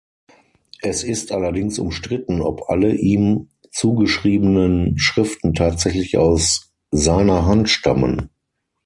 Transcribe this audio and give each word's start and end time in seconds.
Es 0.81 1.03
ist 1.03 1.31
allerdings 1.31 1.77
umstritten, 1.77 2.41
ob 2.41 2.69
alle 2.71 2.91
ihm 2.95 3.49
zugeschriebenen 3.71 4.97
Schriften 4.97 5.53
tatsächlich 5.53 6.17
aus 6.17 6.71
seiner 6.89 7.45
Hand 7.45 7.69
stammen. 7.69 8.31